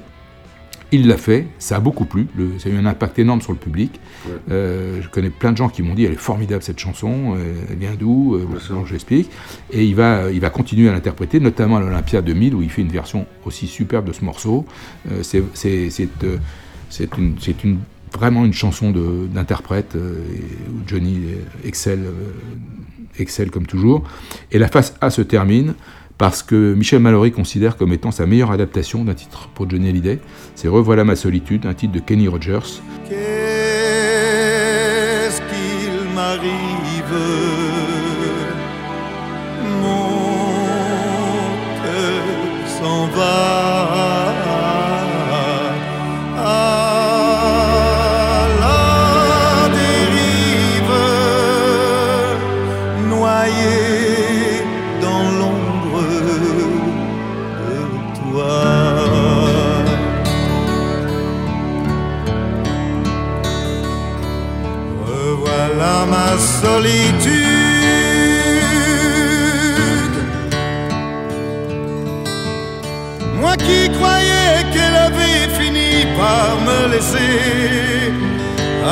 [0.93, 2.27] Il l'a fait, ça a beaucoup plu,
[2.59, 3.99] ça a eu un impact énorme sur le public.
[4.49, 7.53] Euh, je connais plein de gens qui m'ont dit elle est formidable cette chanson, euh,
[7.69, 9.29] elle vient d'où, euh, je l'explique.
[9.71, 12.83] Et il va, il va continuer à l'interpréter, notamment à l'Olympia 2000 où il fait
[12.83, 14.65] une version aussi superbe de ce morceau.
[15.23, 15.43] c'est
[17.17, 17.79] une, une,
[18.13, 18.91] vraiment une chanson
[19.33, 21.19] d'interprète où Johnny
[21.65, 22.05] excelle,
[23.19, 24.03] excelle comme toujours.
[24.53, 25.73] Et la face A se termine
[26.17, 30.19] parce que Michel Mallory considère comme étant sa meilleure adaptation d'un titre pour Johnny Hallyday.
[30.55, 32.81] C'est Revoilà ma solitude, un titre de Kenny Rogers.
[66.67, 67.33] Solitude.
[73.41, 75.89] Moi qui croyais qu'elle avait fini
[76.21, 78.11] par me laisser,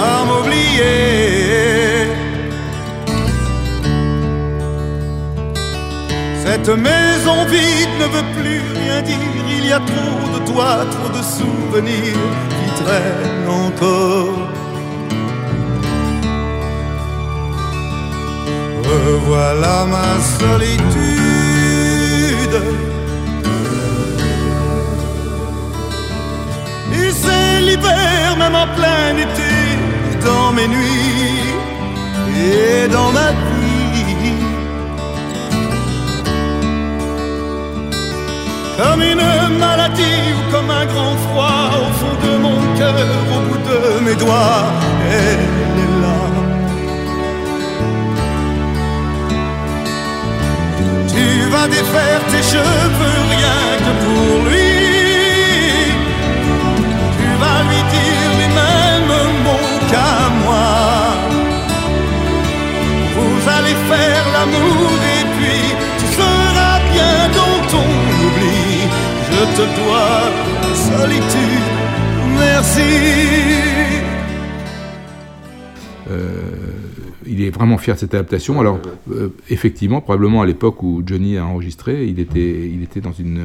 [0.06, 0.96] à m'oublier.
[6.46, 11.12] Cette maison vide ne veut plus rien dire, il y a trop de toi, trop
[11.18, 14.55] de souvenirs qui traînent encore.
[18.96, 20.86] Revoilà ma solitude.
[26.94, 29.54] Et c'est l'hiver, même en plein été,
[30.26, 31.54] dans mes nuits
[32.38, 34.34] et dans ma vie.
[38.78, 43.62] Comme une maladie ou comme un grand froid au fond de mon cœur, au bout
[43.72, 44.64] de mes doigts,
[51.56, 54.74] va défaire tes cheveux rien que pour lui.
[57.18, 59.12] Tu vas lui dire les mêmes
[59.46, 60.70] mots qu'à moi.
[63.16, 65.64] Vous allez faire l'amour et puis
[66.00, 67.90] tu seras bien dans ton
[68.26, 68.66] oubli.
[69.30, 70.22] Je te dois
[70.88, 71.68] solitude,
[72.40, 72.92] merci.
[76.12, 76.65] Euh
[77.28, 78.60] il est vraiment fier de cette adaptation.
[78.60, 78.80] Alors,
[79.12, 83.42] euh, effectivement, probablement à l'époque où Johnny a enregistré, il était, il était dans une,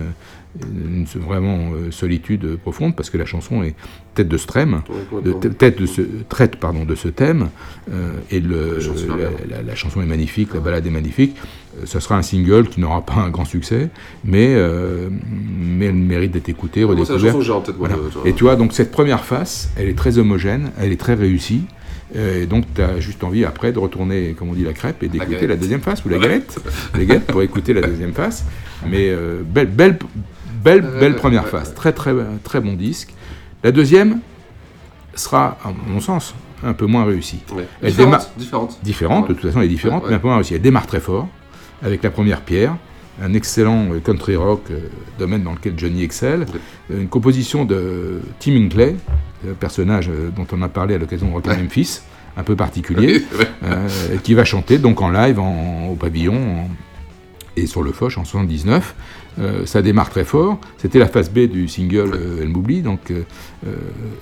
[0.60, 3.74] une vraiment euh, solitude profonde parce que la chanson est
[4.14, 4.82] tête de ce thème,
[5.24, 7.48] de, tête de ce, traite pardon, de ce thème,
[7.90, 11.36] euh, et le, la, la, la, chanson est magnifique, la balade est magnifique.
[11.84, 13.90] Ce sera un single qui n'aura pas un grand succès,
[14.24, 14.56] mais,
[15.56, 17.70] mais elle mérite d'être écoutée, redécouverte.
[17.78, 17.96] Voilà.
[18.24, 21.62] Et tu vois, donc cette première face, elle est très homogène, elle est très réussie.
[22.16, 25.02] Euh, et donc, tu as juste envie après de retourner, comme on dit, la crêpe
[25.02, 26.58] et d'écouter la, la, deuxième face, ou la galette,
[26.94, 28.44] la galette pour écouter la deuxième face.
[28.86, 29.98] Mais euh, belle, belle,
[30.62, 33.14] belle, belle première face, très, très, très bon disque.
[33.62, 34.20] La deuxième
[35.14, 37.40] sera, à mon sens, un peu moins réussie.
[37.54, 37.66] Ouais.
[37.82, 38.78] Elle différente, démarre, différente.
[38.82, 40.54] Différente, de toute façon, elle est différente, mais un peu moins réussie.
[40.54, 41.28] Elle démarre très fort,
[41.82, 42.76] avec la première pierre,
[43.20, 44.80] un excellent country rock, euh,
[45.18, 46.46] domaine dans lequel Johnny excelle,
[46.90, 48.96] une composition de Tim Hinckley,
[49.44, 51.56] le personnage euh, dont on a parlé à l'occasion de Rock ouais.
[51.56, 52.00] Memphis,
[52.36, 53.46] un peu particulier, ouais.
[53.64, 53.88] euh,
[54.22, 56.68] qui va chanter donc en live en, au pavillon en,
[57.56, 58.94] et sur le Foch en 79.
[59.38, 60.58] Euh, ça démarre très fort.
[60.78, 63.12] C'était la phase B du single euh, Elle m'oublie, donc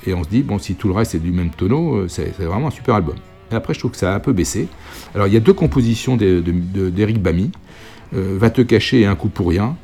[0.07, 2.69] et on se dit bon si tout le reste est du même tonneau, c'est vraiment
[2.69, 3.17] un super album.
[3.51, 4.69] Et après je trouve que ça a un peu baissé.
[5.15, 7.45] Alors il y a deux compositions d'Eric Bamy.
[7.45, 7.68] Euh,
[8.13, 9.77] va te cacher et un coup pour rien,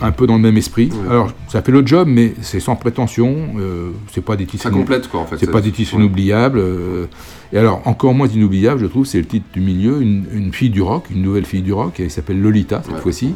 [0.00, 0.90] un peu dans le même esprit.
[0.92, 1.10] Ouais.
[1.10, 3.36] Alors, ça fait le job, mais c'est sans prétention.
[3.58, 4.62] Euh, c'est pas des titres.
[4.62, 5.38] Ça complète quoi en fait.
[5.38, 6.00] C'est pas des titres ouais.
[6.00, 6.58] inoubliables.
[6.58, 7.06] Euh,
[7.52, 10.70] et alors, encore moins inoubliable, je trouve, c'est le titre du milieu, une, une, fille
[10.70, 13.00] du rock, une nouvelle fille du rock, elle s'appelle Lolita cette ouais.
[13.00, 13.34] fois-ci,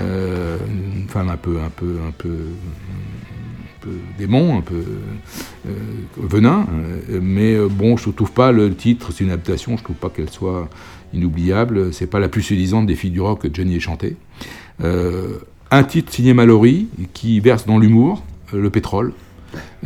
[0.00, 4.82] euh, une femme un peu, un peu, un peu, un peu démon, un peu
[6.18, 6.66] venin.
[7.22, 10.68] mais bon, je trouve pas le titre, c'est une adaptation, je trouve pas qu'elle soit
[11.14, 11.92] inoubliable.
[11.92, 14.16] C'est pas la plus séduisante des filles du rock que Johnny ait chanté.
[14.82, 15.38] Euh,
[15.70, 18.22] un titre signé Mallory qui verse dans l'humour,
[18.52, 19.12] euh, le pétrole.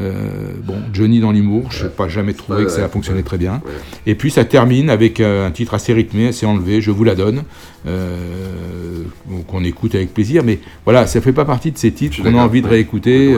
[0.01, 3.37] Euh, bon, Johnny dans l'humour, je n'ai pas jamais trouvé que ça a fonctionné très
[3.37, 3.61] bien.
[4.07, 7.43] Et puis ça termine avec un titre assez rythmé, assez enlevé, Je vous la donne,
[7.87, 9.03] euh,
[9.49, 10.45] qu'on écoute avec plaisir.
[10.45, 13.37] Mais voilà, ça fait pas partie de ces titres qu'on a envie de réécouter.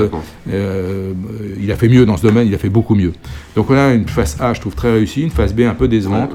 [0.53, 1.13] Euh,
[1.61, 3.13] il a fait mieux dans ce domaine, il a fait beaucoup mieux.
[3.57, 5.89] Donc on a une face A, je trouve très réussie, une face B un peu
[5.89, 6.31] décevante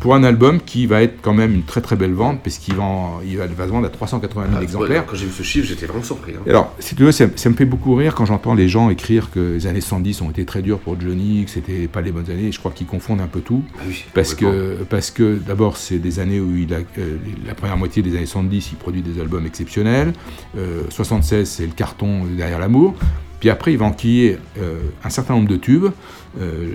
[0.00, 3.20] pour un album qui va être quand même une très très belle vente, puisqu'il va,
[3.24, 5.06] il va, va se vendre à 380 000 ah, exemplaires.
[5.06, 6.32] Quand j'ai vu ce chiffre, j'étais vraiment surpris.
[6.32, 6.42] Hein.
[6.48, 9.30] Alors, si tu veux, ça, ça, me fait beaucoup rire quand j'entends les gens écrire
[9.30, 12.30] que les années 110 ont été très dures pour Johnny, que c'était pas les bonnes
[12.30, 12.50] années.
[12.50, 13.62] Je crois qu'ils confondent un peu tout.
[13.76, 17.54] Ah oui, parce, que, parce que d'abord, c'est des années où il a, euh, la
[17.54, 20.14] première moitié des années 70, il produit des albums exceptionnels.
[20.56, 22.94] Euh, 76, c'est le carton derrière l'amour.
[23.40, 25.88] Puis après, il va enquiller euh, un certain nombre de tubes.
[26.40, 26.74] Euh,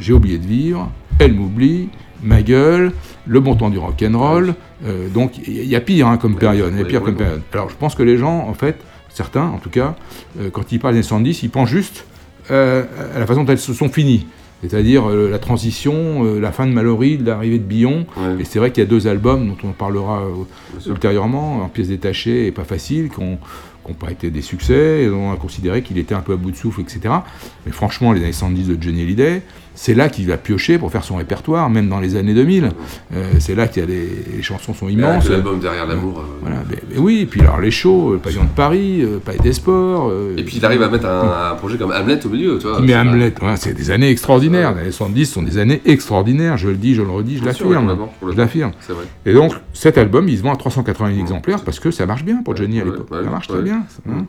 [0.00, 0.90] J'ai oublié de vivre,
[1.20, 1.88] Elle m'oublie,
[2.24, 2.92] Ma gueule,
[3.26, 4.54] Le bon temps du rock'n'roll.
[4.84, 6.72] Euh, donc il y a pire hein, comme période.
[6.74, 7.42] Il y a pire comme période.
[7.52, 8.76] Alors je pense que les gens, en fait,
[9.10, 9.94] certains en tout cas,
[10.40, 12.06] euh, quand ils parlent des 70, ils pensent juste
[12.50, 12.84] euh,
[13.14, 14.26] à la façon dont elles se sont finies.
[14.62, 18.06] C'est-à-dire la transition, la fin de Mallory, l'arrivée de Billon.
[18.40, 20.22] Et c'est vrai qu'il y a deux albums dont on parlera
[20.86, 23.38] ultérieurement, en pièces détachées et pas facile, qui n'ont
[23.92, 26.56] pas été des succès, et on a considéré qu'il était un peu à bout de
[26.56, 27.14] souffle, etc.
[27.66, 29.42] Mais franchement, les années 70 de Johnny Hallyday,
[29.74, 32.70] c'est là qu'il va piocher pour faire son répertoire, même dans les années 2000.
[33.14, 35.28] Euh, c'est là qu'il y a des les chansons sont immenses.
[35.28, 36.20] L'album derrière l'amour.
[36.20, 39.18] Euh, voilà, mais, mais oui, et puis alors les shows, le pavillon de Paris, euh,
[39.18, 40.12] Palais des Sports.
[40.36, 42.80] et puis il arrive à mettre un, un, projet comme Hamlet au milieu, tu vois.
[42.80, 44.74] Mais Hamlet, ouais, c'est des années extraordinaires.
[44.74, 46.56] Les années 70 sont des années extraordinaires.
[46.56, 47.96] Je le dis, je le redis, je l'affirme.
[48.22, 48.72] Je l'affirme.
[49.26, 52.24] Et donc cet album, il se vend à 380 000 exemplaires parce que ça marche
[52.24, 53.08] bien pour Johnny à l'époque.
[53.10, 53.82] Ça marche très bien.
[54.08, 54.26] Hein.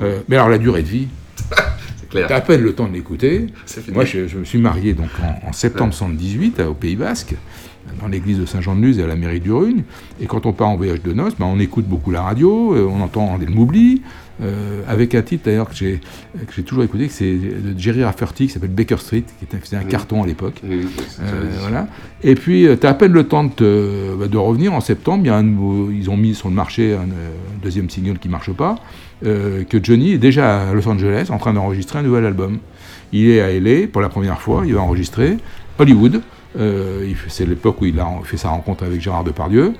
[0.00, 1.08] Euh, mais alors la durée de vie,
[2.14, 3.46] t'as à peine le temps de l'écouter.
[3.92, 7.34] Moi, je, je, me suis marié donc en, en septembre 78 au Pays Basque,
[8.00, 9.84] dans l'église de Saint-Jean-de-Luz et à la mairie du Rhône.
[10.20, 12.88] Et quand on part en voyage de noces, ben, on écoute beaucoup la radio, euh,
[12.90, 14.02] on entend Elle m'oublie,
[14.42, 16.00] euh, avec un titre d'ailleurs que j'ai
[16.64, 19.84] toujours écouté, que c'est de Jerry Rafferty, qui s'appelle Baker Street, qui était, faisait un
[19.84, 20.60] carton à l'époque.
[20.64, 20.82] Euh,
[21.60, 21.86] voilà.
[22.22, 24.80] Et puis, euh, tu as à peine le temps de, te, bah, de revenir en
[24.80, 25.22] septembre.
[25.24, 28.18] Il y a un nouveau, ils ont mis sur le marché un, un deuxième single
[28.18, 28.76] qui marche pas,
[29.24, 32.58] euh, que Johnny est déjà à Los Angeles en train d'enregistrer un nouvel album.
[33.12, 35.36] Il est à LA pour la première fois, il va enregistrer
[35.78, 36.20] Hollywood.
[36.56, 39.74] Euh, c'est l'époque où il a fait sa rencontre avec Gérard Depardieu.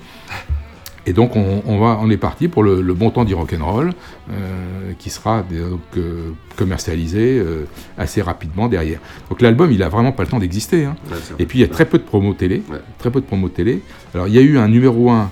[1.07, 3.93] Et donc on, on, va, on est parti pour le, le bon temps du rock'n'roll,
[4.31, 7.67] euh, qui sera donc, euh, commercialisé euh,
[7.99, 9.01] assez rapidement derrière.
[9.29, 10.87] Donc l'album, il a vraiment pas le temps d'exister.
[10.87, 10.97] Hein.
[11.11, 12.79] Ouais, Et puis il y a très peu de promos télé, ouais.
[12.99, 13.83] très peu de promos télé.
[14.15, 15.31] Alors il y a eu un numéro 1,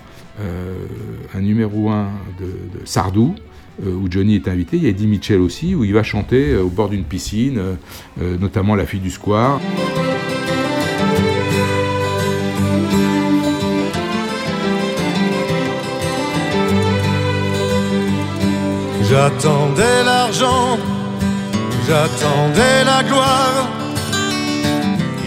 [1.34, 2.44] un numéro 1 de,
[2.80, 3.34] de Sardou,
[3.80, 6.50] euh, où Johnny est invité, il y a Eddie Mitchell aussi, où il va chanter
[6.52, 7.58] euh, au bord d'une piscine,
[8.20, 9.61] euh, notamment La fille du square.
[19.08, 20.78] J'attendais l'argent,
[21.87, 23.68] j'attendais la gloire.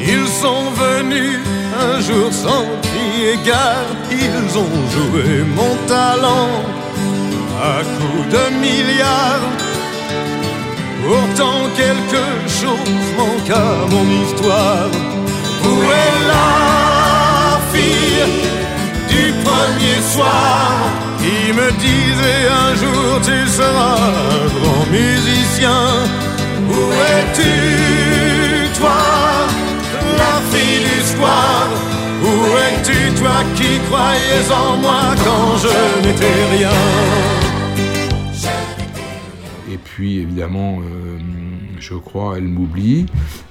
[0.01, 1.39] Ils sont venus
[1.79, 6.84] un jour sans crier gare, ils ont joué mon talent
[7.65, 9.47] à coups de milliards.
[11.05, 12.25] Pourtant quelque
[12.59, 14.89] chose manque à mon histoire.
[15.67, 15.73] Où
[16.05, 18.25] est la fille
[19.13, 20.71] du premier soir
[21.21, 23.99] qui me disait un jour tu seras
[24.35, 25.83] un grand musicien
[26.69, 26.81] Où
[27.15, 27.53] es-tu
[28.79, 29.01] toi,
[30.21, 31.67] la fille du soir
[32.27, 32.33] Où
[32.67, 37.34] es-tu toi qui croyais en moi quand je n'étais rien?
[39.85, 41.17] Puis évidemment, euh,
[41.79, 43.05] je crois, elle m'oublie.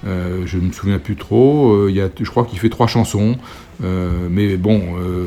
[0.05, 1.73] Euh, je ne me souviens plus trop.
[1.73, 3.37] Euh, il y a, je crois qu'il fait trois chansons.
[3.81, 4.81] Mais bon,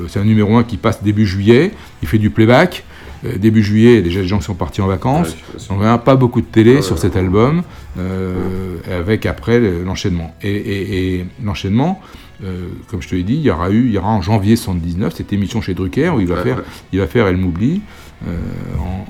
[0.09, 1.73] c'est un numéro 1 qui passe début juillet.
[2.03, 2.85] Il fait du playback.
[3.27, 5.35] Euh, début juillet, il y a déjà des gens qui sont partis en vacances.
[5.69, 7.63] Donc, il n'y a pas beaucoup de télé sur cet album,
[7.99, 10.35] euh, avec après le- l'enchaînement.
[10.43, 12.01] Et, et- et l'enchaînement,
[12.45, 14.57] euh, comme je te l'ai dit, il y aura eu, il y aura en janvier
[14.57, 16.65] 79 cette émission chez Drucker où il va Ouais, faire, ouais.
[16.93, 17.81] il va faire Elle m'oublie
[18.27, 18.37] euh,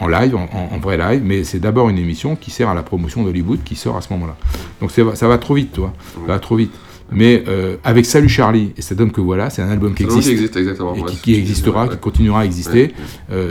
[0.00, 2.82] en, en live, en, vrai live, mais c'est d'abord une émission qui sert à la
[2.82, 4.36] promotion d'Hollywood qui sort à ce moment-là.
[4.80, 6.72] Donc ça va trop vite, toi, ça va trop vite.
[7.10, 10.24] Mais euh, avec Salut Charlie et cet homme que voilà, c'est un album qui existe,
[10.28, 12.92] qui existe, exactement, et qui, qui existera, qui continuera à exister.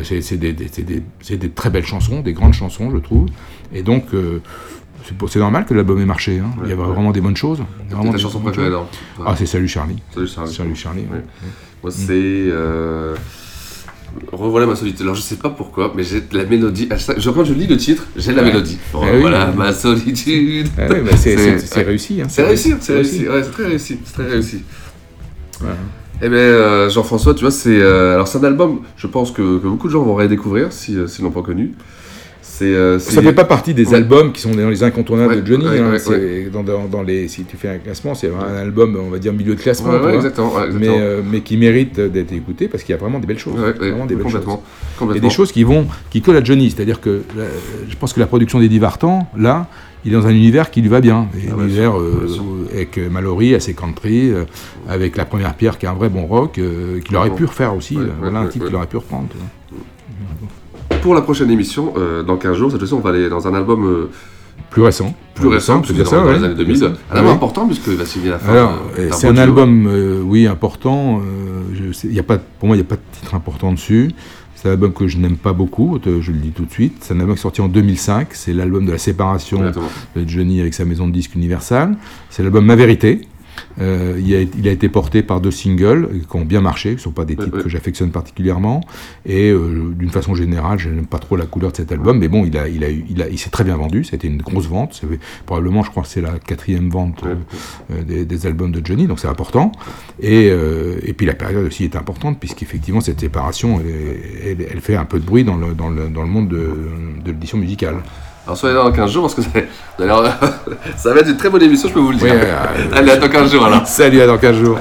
[0.03, 3.25] C'est des, des- c'est des- c'est des très belles chansons, des grandes chansons, je trouve.
[3.73, 4.05] Et donc,
[5.27, 6.39] c'est normal que l'album ait marché.
[6.39, 6.51] hein.
[6.63, 7.59] Il y avait vraiment des bonnes choses.
[7.89, 8.89] Vraiment ta chanson préférée, alors
[9.25, 9.97] Ah, c'est Salut Charlie.
[10.13, 10.53] Salut Charlie.
[10.53, 11.01] Salut Charlie.
[11.11, 11.23] Ouais.
[11.83, 12.07] Moi, c'est.
[12.11, 13.15] euh,
[14.31, 15.01] Revoilà ma solitude.
[15.03, 16.89] Alors, je sais pas pourquoi, mais j'ai la mélodie.
[17.17, 18.79] je- Quand je lis le titre, j'ai la mélodie.
[18.93, 20.67] Oui, Revoilà ma solitude.
[20.77, 21.35] Ah bah, c'est-
[21.83, 23.25] réussi, hein, C'est réussi, c'est réussi.
[23.27, 23.99] c'est très réussi.
[24.05, 24.63] C'est très réussi.
[26.19, 29.59] Eh bien, euh, Jean-François, tu vois, c'est euh, alors c'est un album, je pense que,
[29.59, 31.73] que beaucoup de gens vont redécouvrir si, euh, s'ils l'ont pas connu.
[32.61, 35.65] Euh, Ça fait pas partie des albums qui sont dans les incontournables Ouais, de Johnny.
[35.67, 35.97] ouais, hein.
[36.09, 36.49] ouais.
[36.51, 39.33] Dans, dans- dans les, si tu fais un classement, c'est un album, on va dire,
[39.33, 39.93] milieu de classement.
[40.09, 40.79] Exactement, ouais, exactement.
[40.79, 43.55] Mais, euh, mais qui mérite d'être écouté parce qu'il y a vraiment des belles choses.
[43.55, 44.63] Vraiment des belles complètement,
[44.99, 45.15] choses.
[45.15, 46.71] Et des choses qui vont, qui collent à Johnny.
[46.71, 47.43] C'est-à-dire que là,
[47.87, 49.67] je pense que la production d'Eddie Vartan, là,
[50.05, 51.27] il est dans un univers qui lui va bien.
[51.33, 54.45] Ah un univers euh, où- avec euh, Mallory, assez country, euh,
[54.87, 57.75] avec La Première Pierre qui est un vrai bon rock, euh, qu'il aurait pu refaire
[57.75, 57.97] aussi.
[57.97, 59.27] Euh, voilà un titre qu'il aurait pu reprendre.
[61.07, 63.53] Pour la prochaine émission, euh, dans 15 jours, cette fois-ci, on va aller dans un
[63.53, 64.09] album euh,
[64.69, 65.15] Plus récent.
[65.35, 66.83] plus récent, dire dans, dans les années 2000.
[66.83, 67.31] Un album oui.
[67.31, 68.51] important, puisqu'il va signer la fin.
[68.51, 69.41] Alors, euh, d'un c'est beau un duo.
[69.43, 71.21] album, euh, oui, important.
[71.21, 73.35] euh, je sais- il y a pas, pour moi, il n'y a pas de titre
[73.35, 74.11] important dessus.
[74.55, 76.97] C'est un album que je n'aime pas beaucoup, te- je le dis tout de suite.
[76.99, 78.27] C'est un album qui est sorti en 2005.
[78.33, 79.87] C'est l'album de la séparation Exactement.
[80.17, 81.95] de Johnny avec sa maison de disques Universal.
[82.29, 83.21] C'est l'album Ma Vérité.
[83.79, 86.95] Euh, il, a, il a été porté par deux singles qui ont bien marché, qui
[86.95, 87.63] ne sont pas des Ouais, titres ouais.
[87.63, 88.81] que j'affectionne particulièrement.
[89.25, 92.27] Et euh, d'une façon générale, je n'aime pas trop la couleur de cet album, mais
[92.27, 94.03] bon, il, a, il, a eu- il, a- il s'est très bien vendu.
[94.11, 94.93] Été une grosse vente.
[94.93, 98.83] Ça fait- probablement, je crois que c'est la quatrième vente euh, des, des albums de
[98.85, 99.71] Johnny, donc c'est important.
[100.21, 104.81] Et, et puis la période aussi est importante, puisqu'effectivement, cette séparation, elle, est- elle- elle
[104.81, 106.57] fait un peu de bruit dans le, dans le, dans le monde de,
[107.25, 107.97] de l'édition musicale.
[108.47, 109.41] Alors soyez là dans 15 jours parce que
[110.95, 112.33] ça, va être une très bonne émission, je peux vous le dire.
[112.33, 113.85] Oui, euh, Allez, à dans 15 jours alors.
[113.85, 114.79] Salut, à dans 15 jours.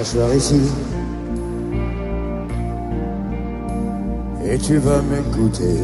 [0.00, 0.62] T'asseoir ici
[4.42, 5.76] et tu vas m'écouter.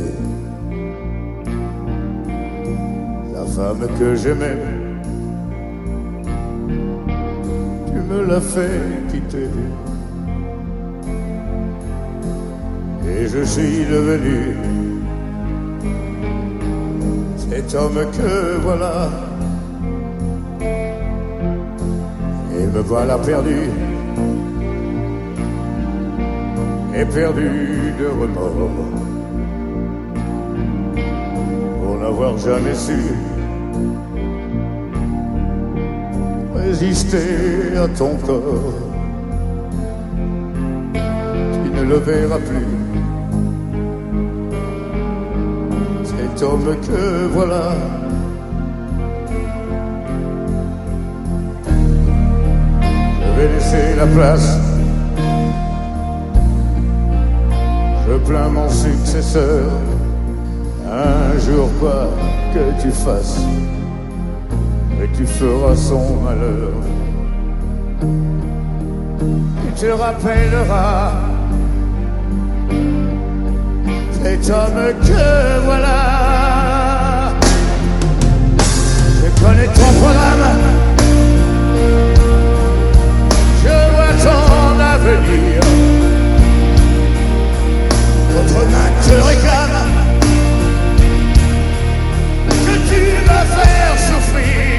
[3.35, 4.57] La femme que j'aimais,
[7.89, 9.51] tu me l'as fait quitter.
[13.07, 14.57] Et je suis devenu
[17.37, 19.11] cet homme que voilà.
[22.59, 23.69] Et me voilà perdu,
[26.99, 28.73] et perdu de remords,
[31.79, 32.97] pour n'avoir jamais su
[36.55, 38.73] résister à ton corps.
[40.95, 42.73] Tu ne le verras plus,
[46.05, 47.75] cet homme que voilà.
[53.21, 54.76] Je vais laisser la place.
[58.09, 59.71] je plains mon successeur.
[60.85, 62.09] Un jour pas
[62.55, 63.41] que tu fasses,
[64.99, 66.73] mais tu feras son malheur.
[69.67, 71.13] Tu te rappelleras
[74.23, 77.33] cet homme que voilà.
[79.19, 80.59] Je connais ton programme,
[83.63, 85.56] je vois ton avenir
[88.47, 89.91] votre main te réclame
[92.49, 94.79] que tu vas faire souffrir.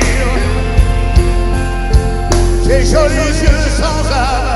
[2.64, 4.47] tes jolis yeux sans âme.